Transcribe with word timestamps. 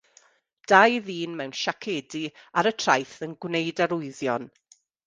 Dau 0.71 0.95
ddyn 1.09 1.35
mewn 1.41 1.53
siacedi 1.59 2.23
ar 2.63 2.73
y 2.73 2.75
traeth 2.85 3.17
yn 3.29 3.39
gwneud 3.45 3.85
arwyddion. 3.89 4.53